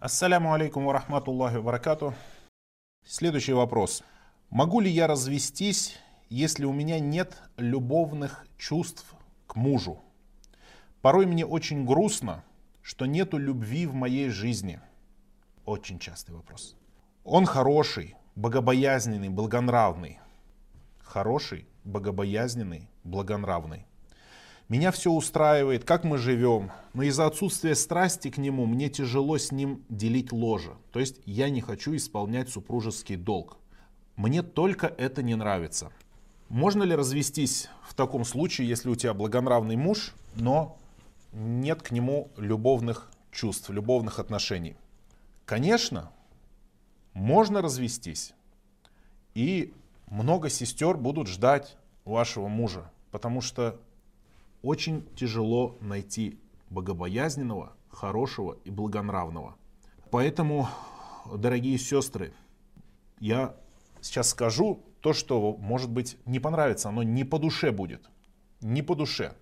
Ассаляму 0.00 0.52
алейкум 0.52 0.86
ва 0.86 0.92
рахматуллахи 0.92 1.58
баракату. 1.58 2.14
Следующий 3.04 3.52
вопрос. 3.52 4.04
Могу 4.48 4.78
ли 4.78 4.88
я 4.88 5.08
развестись, 5.08 5.98
если 6.28 6.64
у 6.66 6.72
меня 6.72 7.00
нет 7.00 7.42
любовных 7.56 8.46
чувств 8.56 9.04
к 9.48 9.56
мужу? 9.56 10.00
Порой 11.02 11.26
мне 11.26 11.44
очень 11.44 11.84
грустно, 11.84 12.44
что 12.80 13.06
нету 13.06 13.38
любви 13.38 13.86
в 13.86 13.94
моей 13.94 14.28
жизни. 14.28 14.80
Очень 15.64 15.98
частый 15.98 16.32
вопрос. 16.32 16.76
Он 17.24 17.44
хороший, 17.44 18.14
богобоязненный, 18.36 19.30
благонравный. 19.30 20.20
Хороший, 21.00 21.66
богобоязненный, 21.82 22.88
благонравный. 23.02 23.87
Меня 24.68 24.90
все 24.90 25.10
устраивает, 25.10 25.84
как 25.84 26.04
мы 26.04 26.18
живем, 26.18 26.70
но 26.92 27.02
из-за 27.04 27.24
отсутствия 27.24 27.74
страсти 27.74 28.28
к 28.28 28.36
нему 28.36 28.66
мне 28.66 28.90
тяжело 28.90 29.38
с 29.38 29.50
ним 29.50 29.82
делить 29.88 30.30
ложе. 30.30 30.72
То 30.92 31.00
есть 31.00 31.22
я 31.24 31.48
не 31.48 31.62
хочу 31.62 31.96
исполнять 31.96 32.50
супружеский 32.50 33.16
долг. 33.16 33.56
Мне 34.16 34.42
только 34.42 34.86
это 34.86 35.22
не 35.22 35.36
нравится. 35.36 35.90
Можно 36.50 36.82
ли 36.82 36.94
развестись 36.94 37.70
в 37.82 37.94
таком 37.94 38.26
случае, 38.26 38.68
если 38.68 38.90
у 38.90 38.94
тебя 38.94 39.14
благонравный 39.14 39.76
муж, 39.76 40.12
но 40.34 40.76
нет 41.32 41.80
к 41.80 41.90
нему 41.90 42.30
любовных 42.36 43.10
чувств, 43.32 43.70
любовных 43.70 44.18
отношений? 44.18 44.76
Конечно, 45.46 46.10
можно 47.14 47.62
развестись. 47.62 48.34
И 49.32 49.72
много 50.08 50.50
сестер 50.50 50.98
будут 50.98 51.26
ждать 51.26 51.78
вашего 52.04 52.48
мужа, 52.48 52.90
потому 53.10 53.40
что 53.40 53.80
очень 54.62 55.06
тяжело 55.14 55.76
найти 55.80 56.38
богобоязненного, 56.70 57.72
хорошего 57.90 58.58
и 58.64 58.70
благонравного. 58.70 59.56
Поэтому, 60.10 60.68
дорогие 61.34 61.78
сестры, 61.78 62.32
я 63.20 63.56
сейчас 64.00 64.30
скажу 64.30 64.84
то, 65.00 65.12
что, 65.12 65.56
может 65.56 65.90
быть, 65.90 66.16
не 66.24 66.40
понравится, 66.40 66.88
оно 66.88 67.02
не 67.02 67.24
по 67.24 67.38
душе 67.38 67.70
будет. 67.70 68.08
Не 68.60 68.82
по 68.82 68.94
душе. 68.94 69.34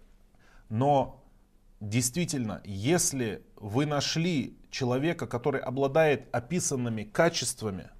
Но 0.69 1.25
действительно, 1.81 2.61
если 2.65 3.43
вы 3.57 3.87
нашли 3.87 4.59
человека, 4.71 5.27
который 5.27 5.61
обладает 5.61 6.29
описанными 6.35 7.05
качествами, 7.05 7.91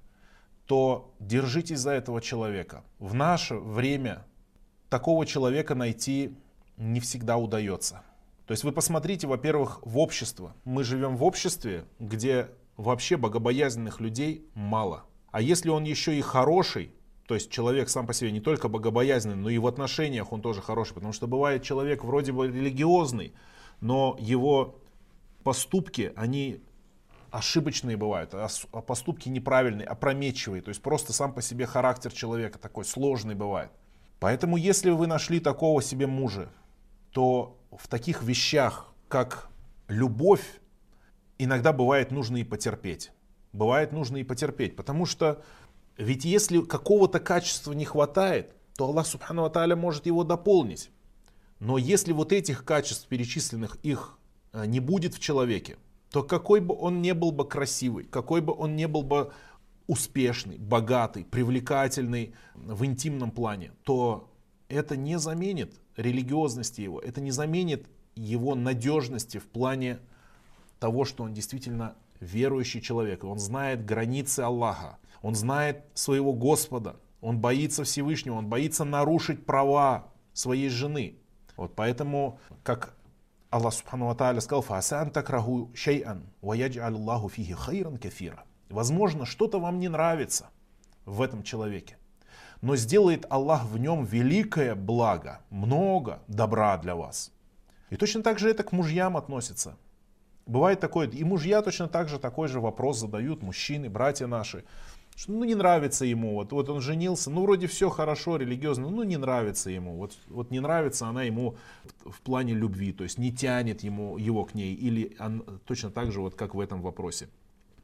то 0.65 1.13
держитесь 1.19 1.79
за 1.79 1.91
этого 1.91 2.21
человека. 2.21 2.83
В 2.99 3.13
наше 3.13 3.55
время 3.55 4.25
такого 4.89 5.25
человека 5.25 5.75
найти 5.75 6.37
не 6.77 6.99
всегда 6.99 7.37
удается. 7.37 8.03
То 8.45 8.53
есть 8.53 8.63
вы 8.63 8.71
посмотрите, 8.71 9.27
во-первых, 9.27 9.79
в 9.83 9.97
общество. 9.97 10.55
Мы 10.63 10.83
живем 10.83 11.17
в 11.17 11.23
обществе, 11.23 11.85
где 11.99 12.49
вообще 12.77 13.17
богобоязненных 13.17 13.99
людей 13.99 14.47
мало. 14.53 15.03
А 15.31 15.41
если 15.41 15.69
он 15.69 15.83
еще 15.83 16.17
и 16.17 16.21
хороший, 16.21 16.91
то 17.27 17.33
есть 17.33 17.51
человек 17.51 17.89
сам 17.89 18.07
по 18.07 18.13
себе 18.13 18.31
не 18.31 18.39
только 18.39 18.69
богобоязненный, 18.69 19.35
но 19.35 19.49
и 19.49 19.57
в 19.57 19.67
отношениях 19.67 20.31
он 20.31 20.41
тоже 20.41 20.61
хороший. 20.61 20.93
Потому 20.93 21.11
что 21.11 21.27
бывает 21.27 21.63
человек 21.63 22.03
вроде 22.05 22.31
бы 22.31 22.47
религиозный, 22.47 23.33
но 23.81 24.15
его 24.19 24.79
поступки, 25.43 26.13
они 26.15 26.61
ошибочные 27.31 27.97
бывают, 27.97 28.33
а, 28.33 28.47
а 28.71 28.81
поступки 28.81 29.27
неправильные, 29.27 29.85
опрометчивые. 29.85 30.61
То 30.61 30.69
есть 30.69 30.81
просто 30.81 31.11
сам 31.11 31.33
по 31.33 31.41
себе 31.41 31.65
характер 31.65 32.13
человека 32.13 32.59
такой 32.59 32.85
сложный 32.85 33.35
бывает. 33.35 33.71
Поэтому 34.19 34.57
если 34.57 34.89
вы 34.89 35.07
нашли 35.07 35.39
такого 35.39 35.81
себе 35.81 36.07
мужа, 36.07 36.49
то 37.11 37.59
в 37.71 37.87
таких 37.87 38.23
вещах, 38.23 38.93
как 39.07 39.49
любовь, 39.87 40.59
иногда 41.37 41.73
бывает 41.73 42.11
нужно 42.11 42.37
и 42.37 42.43
потерпеть. 42.43 43.11
Бывает 43.53 43.91
нужно 43.91 44.17
и 44.17 44.23
потерпеть, 44.23 44.75
потому 44.75 45.05
что 45.05 45.43
ведь 45.97 46.25
если 46.25 46.61
какого-то 46.61 47.19
качества 47.19 47.73
не 47.73 47.85
хватает, 47.85 48.53
то 48.75 48.85
Аллах 48.85 49.07
Субхану 49.07 49.43
Аталя 49.45 49.75
может 49.75 50.05
его 50.05 50.23
дополнить. 50.23 50.91
Но 51.59 51.79
если 51.79 52.13
вот 52.13 52.31
этих 52.31 52.63
качеств 52.63 53.07
перечисленных 53.07 53.77
их 53.81 54.17
э, 54.53 54.65
не 54.67 54.79
будет 54.79 55.15
в 55.15 55.19
человеке, 55.19 55.77
то 56.11 56.21
какой 56.21 56.59
бы 56.59 56.75
он 56.75 57.01
не 57.01 57.13
был 57.13 57.31
бы 57.31 57.47
красивый, 57.47 58.03
какой 58.05 58.41
бы 58.41 58.53
он 58.53 58.75
не 58.75 58.87
был 58.87 59.01
бы 59.01 59.31
успешный, 59.87 60.57
богатый, 60.57 61.25
привлекательный 61.25 62.35
в 62.53 62.85
интимном 62.85 63.31
плане, 63.31 63.71
то 63.83 64.29
это 64.69 64.97
не 64.97 65.17
заменит 65.17 65.79
религиозности 65.95 66.81
его, 66.81 66.99
это 66.99 67.21
не 67.21 67.31
заменит 67.31 67.87
его 68.15 68.55
надежности 68.55 69.37
в 69.37 69.45
плане 69.47 69.99
того, 70.79 71.05
что 71.05 71.23
он 71.23 71.33
действительно 71.33 71.95
верующий 72.19 72.81
человек. 72.81 73.23
Он 73.23 73.39
знает 73.39 73.85
границы 73.85 74.41
Аллаха, 74.41 74.97
он 75.21 75.35
знает 75.35 75.85
своего 75.93 76.33
Господа, 76.33 76.97
он 77.21 77.39
боится 77.39 77.83
Всевышнего, 77.83 78.35
он 78.35 78.47
боится 78.47 78.83
нарушить 78.83 79.45
права 79.45 80.07
своей 80.33 80.69
жены. 80.69 81.17
Вот 81.55 81.75
поэтому, 81.75 82.39
как 82.63 82.95
Аллах 83.49 83.73
Субхану 83.73 84.13
Тааля 84.13 84.41
сказал, 84.41 84.61
«Фасан 84.61 85.09
такраху 85.09 85.71
шей'ан, 85.73 86.23
ва 86.41 86.55
Аллаху 86.55 87.29
фихи 87.29 87.53
хайран 87.53 87.97
кафира». 87.97 88.43
Возможно, 88.69 89.25
что-то 89.25 89.59
вам 89.59 89.79
не 89.79 89.87
нравится 89.87 90.49
в 91.05 91.21
этом 91.21 91.41
человеке 91.41 91.97
но 92.61 92.75
сделает 92.75 93.25
Аллах 93.29 93.65
в 93.65 93.77
нем 93.77 94.05
великое 94.05 94.75
благо, 94.75 95.41
много 95.49 96.21
добра 96.27 96.77
для 96.77 96.95
вас. 96.95 97.31
И 97.89 97.95
точно 97.95 98.23
так 98.23 98.39
же 98.39 98.49
это 98.49 98.63
к 98.63 98.71
мужьям 98.71 99.17
относится. 99.17 99.77
Бывает 100.45 100.79
такое, 100.79 101.09
и 101.09 101.23
мужья 101.23 101.61
точно 101.61 101.87
так 101.87 102.07
же 102.07 102.19
такой 102.19 102.47
же 102.47 102.59
вопрос 102.59 102.99
задают, 102.99 103.43
мужчины, 103.43 103.89
братья 103.89 104.27
наши, 104.27 104.63
что 105.15 105.31
ну 105.31 105.43
не 105.43 105.55
нравится 105.55 106.05
ему, 106.05 106.35
вот, 106.35 106.51
вот 106.53 106.69
он 106.69 106.79
женился, 106.79 107.29
ну 107.29 107.41
вроде 107.41 107.67
все 107.67 107.89
хорошо, 107.89 108.37
религиозно, 108.37 108.89
ну 108.89 109.03
не 109.03 109.17
нравится 109.17 109.69
ему, 109.69 109.97
вот, 109.97 110.17
вот 110.27 110.51
не 110.51 110.59
нравится 110.59 111.07
она 111.07 111.23
ему 111.23 111.57
в, 112.05 112.11
в 112.11 112.21
плане 112.21 112.53
любви, 112.53 112.93
то 112.93 113.03
есть 113.03 113.17
не 113.17 113.33
тянет 113.33 113.81
ему, 113.83 114.17
его 114.17 114.45
к 114.45 114.53
ней, 114.53 114.73
или 114.73 115.17
он, 115.19 115.43
точно 115.65 115.89
так 115.89 116.11
же, 116.11 116.21
вот 116.21 116.35
как 116.35 116.55
в 116.55 116.59
этом 116.59 116.81
вопросе. 116.81 117.27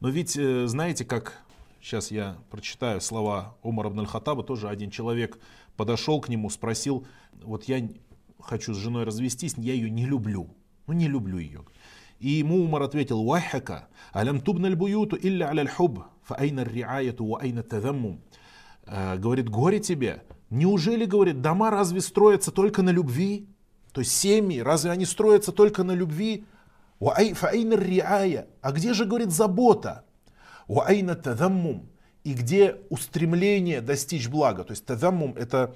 Но 0.00 0.08
ведь 0.08 0.36
э, 0.36 0.66
знаете, 0.66 1.04
как 1.04 1.42
Сейчас 1.84 2.10
я 2.10 2.38
прочитаю 2.48 2.98
слова 3.02 3.58
Умара 3.62 3.90
ибн 3.90 4.06
хаттаба 4.06 4.42
тоже 4.42 4.70
один 4.70 4.88
человек 4.88 5.38
подошел 5.76 6.18
к 6.18 6.30
нему, 6.30 6.48
спросил, 6.48 7.06
вот 7.42 7.64
я 7.64 7.86
хочу 8.40 8.72
с 8.72 8.78
женой 8.78 9.04
развестись, 9.04 9.52
я 9.58 9.74
ее 9.74 9.90
не 9.90 10.06
люблю, 10.06 10.48
ну 10.86 10.94
не 10.94 11.08
люблю 11.08 11.36
ее. 11.36 11.66
И 12.20 12.30
ему 12.30 12.64
Умар 12.64 12.84
ответил, 12.84 13.22
«Вахака, 13.22 13.88
алям 14.14 14.40
тубна 14.40 14.68
аль-буюту 14.68 15.18
илля 15.20 15.50
аля 15.50 15.60
аль-хуб, 15.60 16.04
фа 16.22 16.36
айна 16.36 16.64
риаяту 16.64 17.26
ва 17.26 17.40
айна 17.42 17.62
тадаммум». 17.62 18.22
Э, 18.86 19.18
говорит, 19.18 19.50
горе 19.50 19.78
тебе, 19.78 20.22
неужели, 20.48 21.04
говорит, 21.04 21.42
дома 21.42 21.70
разве 21.70 22.00
строятся 22.00 22.50
только 22.50 22.80
на 22.80 22.90
любви? 22.90 23.46
То 23.92 24.00
есть 24.00 24.12
семьи, 24.12 24.60
разве 24.60 24.90
они 24.90 25.04
строятся 25.04 25.52
только 25.52 25.82
на 25.84 25.92
любви? 25.92 26.46
А 26.98 27.22
где 28.72 28.94
же, 28.94 29.04
говорит, 29.04 29.32
забота? 29.32 30.06
Уайна 30.68 31.14
тадаммум. 31.14 31.88
И 32.24 32.32
где 32.32 32.80
устремление 32.88 33.80
достичь 33.80 34.28
блага. 34.28 34.64
То 34.64 34.72
есть 34.72 34.86
тадаммум 34.86 35.36
это 35.36 35.74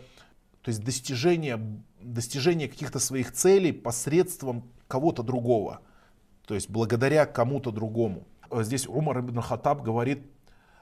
то 0.62 0.71
есть 0.71 0.84
достижение, 0.84 1.60
достижение 2.00 2.69
каких-то 2.69 2.98
своих 2.98 3.32
целей 3.32 3.72
посредством 3.72 4.71
кого-то 4.87 5.22
другого. 5.22 5.81
То 6.47 6.54
есть 6.54 6.69
благодаря 6.69 7.27
кому-то 7.27 7.71
другому. 7.71 8.27
Здесь 8.50 8.87
Умар 8.87 9.21
ибн 9.21 9.41
Хаттаб 9.41 9.82
говорит, 9.82 10.27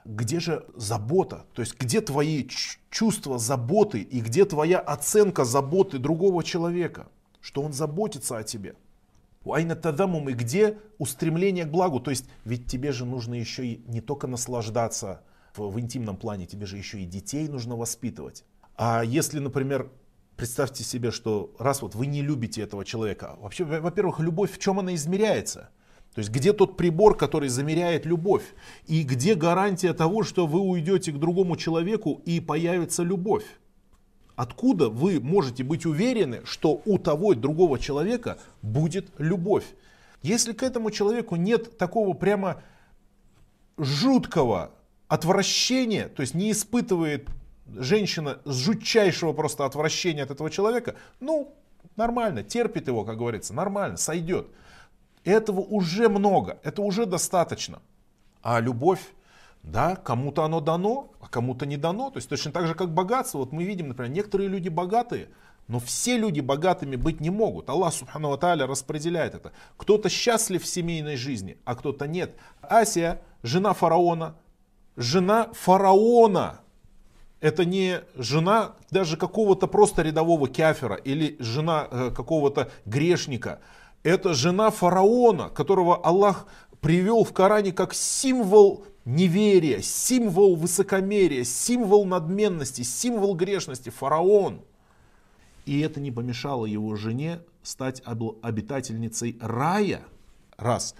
где 0.05 0.39
же 0.39 0.65
забота? 0.75 1.45
То 1.53 1.61
есть 1.61 1.77
где 1.77 2.01
твои 2.01 2.47
чувства 2.89 3.37
заботы 3.37 3.99
и 3.99 4.21
где 4.21 4.45
твоя 4.45 4.79
оценка 4.79 5.43
заботы 5.43 5.99
другого 5.99 6.43
человека? 6.43 7.07
Что 7.41 7.61
он 7.61 7.73
заботится 7.73 8.37
о 8.37 8.43
тебе. 8.43 8.75
Айна 9.45 9.75
тадамум, 9.75 10.29
и 10.29 10.33
где 10.33 10.77
устремление 10.97 11.65
к 11.65 11.71
благу? 11.71 11.99
То 11.99 12.11
есть, 12.11 12.25
ведь 12.45 12.67
тебе 12.67 12.91
же 12.91 13.05
нужно 13.05 13.35
еще 13.35 13.65
и 13.65 13.83
не 13.87 14.01
только 14.01 14.27
наслаждаться 14.27 15.21
в, 15.55 15.69
в 15.69 15.79
интимном 15.79 16.17
плане, 16.17 16.45
тебе 16.45 16.65
же 16.65 16.77
еще 16.77 16.99
и 16.99 17.05
детей 17.05 17.47
нужно 17.47 17.75
воспитывать. 17.75 18.43
А 18.75 19.03
если, 19.03 19.39
например, 19.39 19.89
представьте 20.35 20.83
себе, 20.83 21.11
что 21.11 21.55
раз 21.59 21.81
вот 21.81 21.95
вы 21.95 22.05
не 22.05 22.21
любите 22.21 22.61
этого 22.61 22.85
человека, 22.85 23.37
вообще, 23.39 23.63
во-первых, 23.63 24.19
любовь 24.19 24.51
в 24.51 24.59
чем 24.59 24.79
она 24.79 24.93
измеряется? 24.95 25.69
То 26.13 26.19
есть 26.19 26.31
где 26.31 26.51
тот 26.51 26.77
прибор, 26.77 27.15
который 27.15 27.49
замеряет 27.49 28.05
любовь? 28.05 28.43
И 28.87 29.03
где 29.03 29.35
гарантия 29.35 29.93
того, 29.93 30.23
что 30.23 30.47
вы 30.47 30.59
уйдете 30.59 31.11
к 31.11 31.19
другому 31.19 31.57
человеку 31.57 32.21
и 32.25 32.39
появится 32.39 33.03
любовь? 33.03 33.45
Откуда 34.37 34.89
вы 34.89 35.19
можете 35.19 35.63
быть 35.63 35.87
уверены, 35.87 36.41
что 36.45 36.79
у 36.85 36.99
того 36.99 37.33
и 37.33 37.35
другого 37.35 37.79
человека 37.79 38.37
будет 38.61 39.07
любовь? 39.17 39.65
Если 40.21 40.53
к 40.53 40.61
этому 40.61 40.91
человеку 40.91 41.35
нет 41.35 41.79
такого 41.79 42.13
прямо 42.13 42.61
жуткого 43.77 44.69
отвращения, 45.07 46.07
то 46.07 46.21
есть 46.21 46.35
не 46.35 46.51
испытывает 46.51 47.27
женщина 47.65 48.37
жутчайшего 48.45 49.33
просто 49.33 49.65
отвращения 49.65 50.21
от 50.21 50.29
этого 50.29 50.51
человека, 50.51 50.93
ну, 51.19 51.55
нормально, 51.95 52.43
терпит 52.43 52.87
его, 52.87 53.03
как 53.05 53.17
говорится, 53.17 53.55
нормально, 53.55 53.97
сойдет. 53.97 54.49
Этого 55.23 55.61
уже 55.61 56.09
много, 56.09 56.59
это 56.61 56.83
уже 56.83 57.07
достаточно. 57.07 57.81
А 58.43 58.59
любовь, 58.59 59.01
да, 59.71 59.95
кому-то 59.95 60.43
оно 60.43 60.61
дано, 60.61 61.11
а 61.19 61.27
кому-то 61.27 61.65
не 61.65 61.77
дано. 61.77 62.09
То 62.09 62.17
есть 62.17 62.29
точно 62.29 62.51
так 62.51 62.67
же, 62.67 62.73
как 62.73 62.93
богатство. 62.93 63.39
Вот 63.39 63.51
мы 63.51 63.63
видим, 63.63 63.89
например, 63.89 64.11
некоторые 64.11 64.49
люди 64.49 64.69
богатые, 64.69 65.29
но 65.67 65.79
все 65.79 66.17
люди 66.17 66.39
богатыми 66.39 66.95
быть 66.95 67.19
не 67.19 67.29
могут. 67.29 67.69
Аллах 67.69 67.93
Субхану 67.93 68.31
Аталя 68.31 68.65
распределяет 68.65 69.35
это. 69.35 69.51
Кто-то 69.75 70.09
счастлив 70.09 70.63
в 70.63 70.67
семейной 70.67 71.17
жизни, 71.17 71.57
а 71.65 71.75
кто-то 71.75 72.07
нет. 72.07 72.35
Асия, 72.61 73.21
жена 73.43 73.73
фараона, 73.73 74.35
жена 74.95 75.49
фараона. 75.53 76.61
Это 77.41 77.65
не 77.65 78.01
жена 78.15 78.75
даже 78.89 79.17
какого-то 79.17 79.67
просто 79.67 80.01
рядового 80.01 80.47
кяфера 80.47 80.95
или 80.95 81.35
жена 81.39 81.87
э, 81.91 82.11
какого-то 82.15 82.71
грешника. 82.85 83.59
Это 84.03 84.33
жена 84.33 84.71
фараона, 84.71 85.49
которого 85.49 85.97
Аллах 85.97 86.47
привел 86.87 87.25
в 87.25 87.33
Коране 87.33 87.73
как 87.73 87.93
символ 87.93 88.85
неверия, 89.03 89.81
символ 89.81 90.55
высокомерия, 90.55 91.43
символ 91.43 92.05
надменности, 92.05 92.83
символ 92.83 93.35
грешности. 93.35 93.89
Фараон. 93.89 94.61
И 95.65 95.81
это 95.81 95.99
не 95.99 96.13
помешало 96.13 96.65
его 96.65 96.95
жене 96.95 97.41
стать 97.61 98.01
обитательницей 98.41 99.37
рая. 99.41 100.05
Раз. 100.55 100.95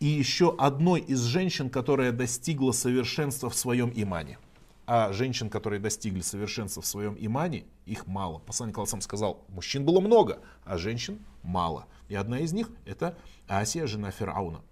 И 0.00 0.06
еще 0.06 0.56
одной 0.58 1.02
из 1.02 1.20
женщин, 1.20 1.70
которая 1.70 2.10
достигла 2.10 2.72
совершенства 2.72 3.48
в 3.48 3.54
своем 3.54 3.92
имане. 3.94 4.40
А 4.88 5.12
женщин, 5.12 5.50
которые 5.50 5.78
достигли 5.78 6.20
совершенства 6.20 6.82
в 6.82 6.86
своем 6.86 7.16
имане, 7.16 7.64
их 7.86 8.08
мало. 8.08 8.40
Посланник 8.40 8.76
сам 8.88 9.00
сказал, 9.00 9.44
мужчин 9.50 9.84
было 9.84 10.00
много, 10.00 10.40
а 10.64 10.78
женщин 10.78 11.20
мало. 11.44 11.86
И 12.08 12.16
одна 12.16 12.40
из 12.40 12.52
них 12.52 12.72
это 12.86 13.16
Асия, 13.46 13.86
жена 13.86 14.10
Фирауна. 14.10 14.62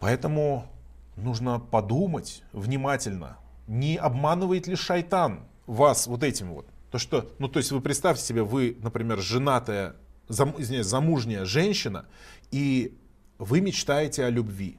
Поэтому 0.00 0.66
нужно 1.16 1.58
подумать 1.58 2.42
внимательно, 2.52 3.38
не 3.66 3.96
обманывает 3.96 4.66
ли 4.66 4.76
шайтан 4.76 5.40
вас 5.66 6.06
вот 6.06 6.22
этим 6.22 6.52
вот. 6.52 6.66
То, 6.90 6.98
что, 6.98 7.30
ну, 7.38 7.48
то 7.48 7.58
есть 7.58 7.72
вы 7.72 7.80
представьте 7.80 8.22
себе, 8.24 8.42
вы, 8.42 8.76
например, 8.80 9.18
женатая, 9.20 9.96
зам, 10.28 10.54
извиняюсь, 10.58 10.86
замужняя 10.86 11.44
женщина, 11.44 12.06
и 12.50 12.96
вы 13.38 13.60
мечтаете 13.60 14.24
о 14.24 14.30
любви. 14.30 14.78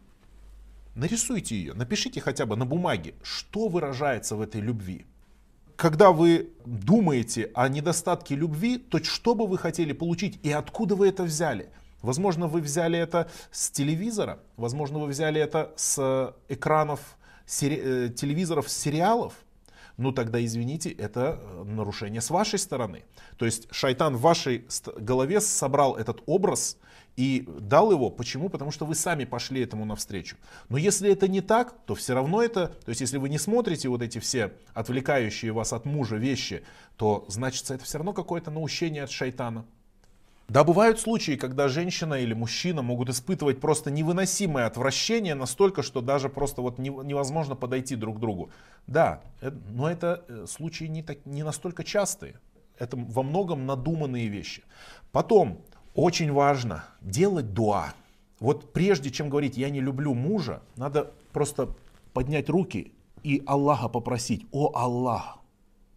Нарисуйте 0.96 1.56
ее, 1.56 1.74
напишите 1.74 2.22
хотя 2.22 2.46
бы 2.46 2.56
на 2.56 2.66
бумаге, 2.66 3.14
что 3.22 3.68
выражается 3.68 4.36
в 4.36 4.42
этой 4.42 4.62
любви. 4.62 5.06
Когда 5.76 6.12
вы 6.12 6.50
думаете 6.66 7.52
о 7.54 7.70
недостатке 7.70 8.36
любви, 8.36 8.78
то 8.78 9.04
что 9.04 9.36
бы 9.36 9.46
вы 9.46 9.60
хотели 9.60 9.94
получить 9.94 10.40
и 10.42 10.52
откуда 10.52 10.96
вы 10.96 11.10
это 11.10 11.24
взяли? 11.24 11.70
Возможно, 12.02 12.48
вы 12.48 12.62
взяли 12.62 12.98
это 12.98 13.30
с 13.52 13.70
телевизора, 13.72 14.40
возможно, 14.56 15.00
вы 15.00 15.08
взяли 15.08 15.42
это 15.42 15.74
с 15.76 16.36
экранов 16.48 17.18
сери- 17.46 18.08
э, 18.08 18.10
телевизоров, 18.10 18.70
сериалов, 18.70 19.34
ну 19.98 20.12
тогда, 20.12 20.44
извините, 20.44 20.92
это 20.92 21.40
э, 21.42 21.64
нарушение 21.64 22.22
с 22.22 22.30
вашей 22.30 22.60
стороны. 22.60 23.04
То 23.38 23.46
есть 23.46 23.68
шайтан 23.72 24.16
в 24.16 24.22
вашей 24.22 24.66
голове 24.96 25.42
собрал 25.42 25.96
этот 25.96 26.22
образ 26.28 26.78
и 27.16 27.50
дал 27.60 27.92
его. 27.92 28.12
Почему? 28.12 28.50
Потому 28.50 28.70
что 28.70 28.86
вы 28.86 28.94
сами 28.94 29.26
пошли 29.26 29.64
этому 29.64 29.86
навстречу. 29.86 30.38
Но 30.70 30.78
если 30.78 31.12
это 31.12 31.28
не 31.28 31.42
так, 31.42 31.74
то 31.88 31.96
все 31.96 32.14
равно 32.14 32.44
это, 32.44 32.68
то 32.68 32.90
есть 32.90 33.02
если 33.02 33.18
вы 33.18 33.28
не 33.28 33.40
смотрите 33.40 33.90
вот 33.90 34.04
эти 34.04 34.20
все 34.20 34.54
отвлекающие 34.76 35.52
вас 35.52 35.74
от 35.74 35.86
мужа 35.86 36.18
вещи, 36.18 36.64
то 36.96 37.26
значит 37.28 37.72
это 37.72 37.84
все 37.84 37.98
равно 37.98 38.14
какое-то 38.14 38.52
наущение 38.52 39.04
от 39.04 39.10
шайтана. 39.10 39.66
Да, 40.48 40.64
бывают 40.64 41.00
случаи, 41.00 41.36
когда 41.36 41.68
женщина 41.68 42.14
или 42.14 42.34
мужчина 42.34 42.82
могут 42.82 43.10
испытывать 43.10 43.60
просто 43.60 43.92
невыносимое 43.92 44.66
отвращение 44.66 45.36
настолько, 45.36 45.84
что 45.84 46.00
даже 46.00 46.30
просто 46.30 46.62
вот 46.62 46.80
невозможно 46.80 47.56
подойти 47.56 47.98
друг 47.98 48.18
к 48.18 48.20
другу. 48.20 48.50
Да, 48.88 49.22
э, 49.42 49.52
но 49.72 49.90
это 49.92 50.24
э, 50.28 50.46
случаи 50.48 50.86
не, 50.86 51.04
так, 51.04 51.26
не 51.26 51.44
настолько 51.44 51.84
частые. 51.84 52.40
Это 52.80 52.96
во 52.96 53.24
многом 53.24 53.66
надуманные 53.66 54.30
вещи. 54.30 54.64
Потом, 55.12 55.60
очень 55.96 56.32
важно 56.32 56.86
делать 57.02 57.54
дуа. 57.54 57.94
Вот 58.40 58.72
прежде 58.72 59.10
чем 59.10 59.30
говорить 59.30 59.58
«я 59.58 59.70
не 59.70 59.82
люблю 59.82 60.14
мужа», 60.14 60.62
надо 60.76 61.12
просто 61.34 61.76
поднять 62.14 62.50
руки 62.50 62.94
и 63.24 63.44
Аллаха 63.48 63.90
попросить 63.90 64.46
«О 64.52 64.72
Аллах, 64.76 65.40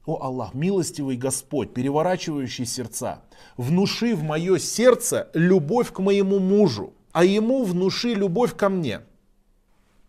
о 0.10 0.22
Аллах, 0.22 0.54
милостивый 0.54 1.18
Господь, 1.18 1.74
переворачивающий 1.74 2.66
сердца, 2.66 3.24
внуши 3.58 4.16
в 4.16 4.24
мое 4.24 4.60
сердце 4.60 5.30
любовь 5.34 5.92
к 5.92 6.00
моему 6.00 6.40
мужу, 6.40 6.94
а 7.12 7.26
ему 7.26 7.64
внуши 7.64 8.14
любовь 8.14 8.56
ко 8.56 8.70
мне. 8.70 9.02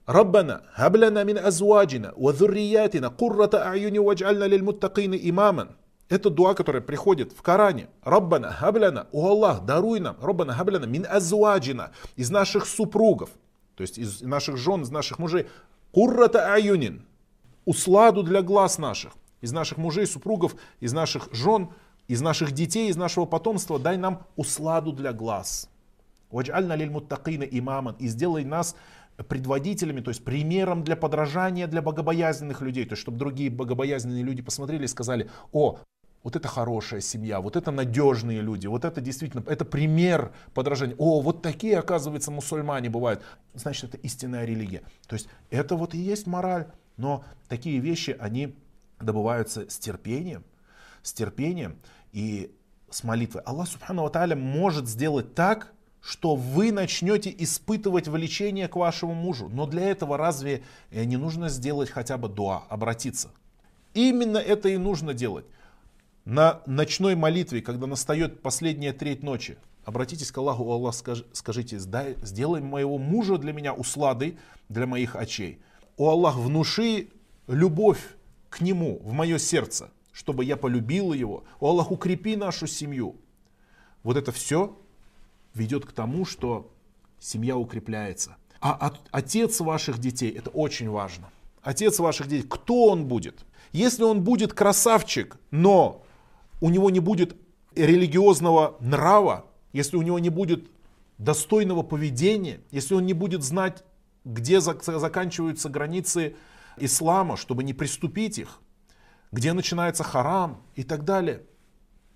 ربنا 0.08 0.62
هب 0.74 0.96
لنا 0.96 1.24
من 1.24 1.38
أزواجنا 1.38 2.14
وذرياتنا 2.16 3.08
قرة 3.08 3.50
أعين 3.54 3.98
واجعلنا 3.98 4.44
للمتقين 4.44 5.28
إماما 5.28 5.68
это 6.08 6.30
дуа, 6.30 6.54
которая 6.54 6.82
приходит 6.82 7.32
в 7.32 7.42
Коране. 7.42 7.88
Раббана, 8.04 8.52
хабляна, 8.52 9.08
о 9.10 9.30
Аллах, 9.30 9.64
даруй 9.64 9.98
нам, 9.98 10.16
Раббана, 10.22 10.52
хабляна, 10.52 10.84
мин 10.84 11.04
азваджина, 11.08 11.90
из 12.14 12.30
наших 12.30 12.66
супругов, 12.66 13.30
то 13.74 13.82
есть 13.82 13.98
из 13.98 14.22
наших 14.22 14.56
жен, 14.56 14.82
из 14.82 14.90
наших 14.90 15.18
мужей. 15.18 15.48
Куррата 15.90 16.54
аюнин, 16.54 17.04
усладу 17.64 18.22
для 18.22 18.42
глаз 18.42 18.78
наших 18.78 19.14
из 19.41 19.51
наших 19.51 19.77
мужей, 19.77 20.07
супругов, 20.07 20.55
из 20.79 20.93
наших 20.93 21.29
жен, 21.33 21.69
из 22.07 22.21
наших 22.21 22.51
детей, 22.51 22.89
из 22.89 22.95
нашего 22.95 23.25
потомства, 23.25 23.79
дай 23.79 23.97
нам 23.97 24.25
усладу 24.35 24.91
для 24.91 25.13
глаз. 25.13 25.69
Ваджальна 26.31 26.73
лиль 26.73 26.89
муттакина 26.89 27.43
имаман. 27.43 27.95
И 27.99 28.07
сделай 28.07 28.45
нас 28.45 28.75
предводителями, 29.27 30.01
то 30.01 30.09
есть 30.09 30.23
примером 30.23 30.83
для 30.83 30.95
подражания 30.95 31.67
для 31.67 31.81
богобоязненных 31.81 32.61
людей. 32.61 32.85
То 32.85 32.93
есть, 32.93 33.01
чтобы 33.01 33.17
другие 33.17 33.49
богобоязненные 33.49 34.23
люди 34.23 34.41
посмотрели 34.41 34.85
и 34.85 34.87
сказали, 34.87 35.29
о, 35.51 35.79
вот 36.23 36.35
это 36.35 36.47
хорошая 36.47 37.01
семья, 37.01 37.41
вот 37.41 37.55
это 37.55 37.71
надежные 37.71 38.41
люди, 38.41 38.67
вот 38.67 38.85
это 38.85 39.01
действительно, 39.01 39.43
это 39.47 39.65
пример 39.65 40.31
подражания. 40.53 40.95
О, 40.97 41.21
вот 41.21 41.41
такие, 41.41 41.77
оказывается, 41.77 42.31
мусульмане 42.31 42.89
бывают. 42.89 43.21
Значит, 43.53 43.93
это 43.93 43.97
истинная 43.97 44.45
религия. 44.45 44.81
То 45.07 45.15
есть, 45.15 45.27
это 45.49 45.75
вот 45.75 45.93
и 45.93 45.97
есть 45.97 46.27
мораль. 46.27 46.67
Но 46.97 47.23
такие 47.47 47.79
вещи, 47.79 48.15
они 48.19 48.55
добываются 49.03 49.69
с 49.69 49.77
терпением, 49.77 50.43
с 51.01 51.13
терпением 51.13 51.77
и 52.11 52.53
с 52.89 53.03
молитвой. 53.03 53.41
Аллах 53.43 53.67
Субхану 53.67 54.05
Аталя 54.05 54.35
может 54.35 54.87
сделать 54.87 55.33
так, 55.33 55.73
что 56.01 56.35
вы 56.35 56.71
начнете 56.71 57.33
испытывать 57.37 58.07
влечение 58.07 58.67
к 58.67 58.75
вашему 58.75 59.13
мужу. 59.13 59.49
Но 59.49 59.67
для 59.67 59.83
этого 59.83 60.17
разве 60.17 60.63
э, 60.89 61.03
не 61.03 61.17
нужно 61.17 61.49
сделать 61.49 61.89
хотя 61.89 62.17
бы 62.17 62.27
дуа, 62.27 62.63
обратиться? 62.69 63.29
Именно 63.93 64.37
это 64.37 64.69
и 64.69 64.77
нужно 64.77 65.13
делать. 65.13 65.45
На 66.25 66.61
ночной 66.65 67.15
молитве, 67.15 67.61
когда 67.61 67.87
настает 67.87 68.41
последняя 68.41 68.93
треть 68.93 69.23
ночи, 69.23 69.57
обратитесь 69.85 70.31
к 70.31 70.37
Аллаху, 70.37 70.71
Аллах 70.71 70.95
скажите, 71.33 71.79
сделай 71.79 72.61
моего 72.61 72.97
мужа 72.97 73.37
для 73.37 73.53
меня 73.53 73.73
усладой 73.73 74.37
для 74.69 74.87
моих 74.87 75.15
очей. 75.15 75.61
О 75.97 76.09
Аллах, 76.09 76.37
внуши 76.37 77.09
любовь 77.47 78.01
к 78.51 78.59
Нему, 78.61 78.99
в 79.01 79.13
мое 79.13 79.39
сердце, 79.39 79.89
чтобы 80.11 80.43
я 80.43 80.57
полюбила 80.57 81.13
Его. 81.13 81.45
О 81.59 81.69
Аллах, 81.69 81.89
укрепи 81.89 82.35
нашу 82.35 82.67
семью. 82.67 83.15
Вот 84.03 84.17
это 84.17 84.31
все 84.31 84.77
ведет 85.55 85.85
к 85.85 85.93
тому, 85.93 86.25
что 86.25 86.71
семья 87.17 87.57
укрепляется. 87.57 88.35
А 88.59 88.93
отец 89.11 89.61
ваших 89.61 89.97
детей, 89.99 90.29
это 90.31 90.49
очень 90.49 90.89
важно. 90.89 91.29
Отец 91.63 91.97
ваших 91.99 92.27
детей, 92.27 92.45
кто 92.47 92.87
он 92.87 93.07
будет? 93.07 93.45
Если 93.71 94.03
он 94.03 94.21
будет 94.21 94.53
красавчик, 94.53 95.37
но 95.49 96.03
у 96.59 96.69
него 96.69 96.89
не 96.89 96.99
будет 96.99 97.37
религиозного 97.73 98.75
нрава, 98.81 99.45
если 99.71 99.95
у 99.95 100.01
него 100.01 100.19
не 100.19 100.29
будет 100.29 100.69
достойного 101.17 101.83
поведения, 101.83 102.59
если 102.69 102.95
он 102.95 103.05
не 103.05 103.13
будет 103.13 103.43
знать, 103.43 103.83
где 104.25 104.59
заканчиваются 104.59 105.69
границы 105.69 106.35
ислама, 106.77 107.37
чтобы 107.37 107.63
не 107.63 107.73
приступить 107.73 108.37
их, 108.37 108.59
где 109.31 109.53
начинается 109.53 110.03
харам 110.03 110.63
и 110.75 110.83
так 110.83 111.03
далее. 111.03 111.43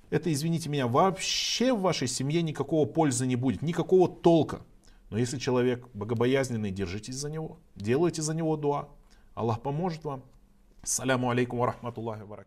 Это, 0.09 0.31
извините 0.31 0.69
меня, 0.69 0.88
вообще 0.88 1.74
в 1.74 1.81
вашей 1.81 2.07
семье 2.07 2.41
никакого 2.41 2.85
пользы 2.88 3.25
не 3.25 3.35
будет, 3.35 3.62
никакого 3.62 4.07
толка. 4.07 4.62
Но 5.09 5.17
если 5.17 5.38
человек 5.38 5.88
богобоязненный, 5.93 6.71
держитесь 6.71 7.15
за 7.15 7.29
него, 7.29 7.59
делайте 7.75 8.21
за 8.21 8.33
него 8.33 8.57
дуа. 8.57 8.89
Аллах 9.33 9.62
поможет 9.62 10.03
вам. 10.03 10.24
Саляму 10.83 11.29
алейкум 11.29 11.59
ва 11.59 11.67
рахматуллахи 11.67 12.24
ва 12.24 12.38